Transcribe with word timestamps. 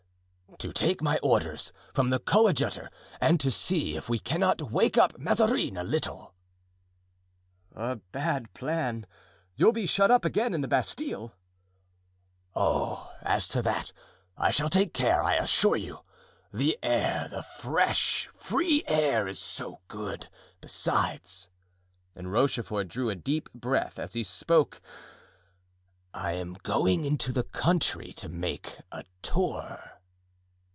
"To 0.59 0.73
take 0.73 1.01
my 1.01 1.17
orders 1.23 1.71
from 1.93 2.09
the 2.11 2.19
coadjutor 2.19 2.91
and 3.21 3.39
to 3.39 3.49
see 3.49 3.95
if 3.95 4.09
we 4.09 4.19
cannot 4.19 4.61
wake 4.61 4.95
up 4.97 5.17
Mazarin 5.17 5.75
a 5.77 5.83
little." 5.83 6.35
"A 7.73 7.95
bad 7.95 8.53
plan; 8.53 9.07
you'll 9.55 9.71
be 9.71 9.87
shut 9.87 10.11
up 10.11 10.23
again 10.25 10.53
in 10.53 10.59
the 10.61 10.67
Bastile." 10.67 11.33
"Oh, 12.53 13.11
as 13.23 13.47
to 13.47 13.63
that, 13.63 13.91
I 14.37 14.51
shall 14.51 14.67
take 14.69 14.93
care, 14.93 15.23
I 15.23 15.35
assure 15.37 15.77
you. 15.77 16.01
The 16.53 16.77
air, 16.83 17.27
the 17.29 17.41
fresh, 17.41 18.29
free 18.37 18.83
air 18.87 19.27
is 19.27 19.39
so 19.39 19.79
good; 19.87 20.29
besides," 20.59 21.49
and 22.13 22.31
Rochefort 22.31 22.87
drew 22.89 23.09
a 23.09 23.15
deep 23.15 23.51
breath 23.53 23.97
as 23.97 24.13
he 24.13 24.21
spoke, 24.21 24.79
"I 26.13 26.33
am 26.33 26.53
going 26.61 27.05
into 27.05 27.31
the 27.31 27.43
country 27.45 28.13
to 28.13 28.29
make 28.29 28.77
a 28.91 29.05
tour." 29.23 29.79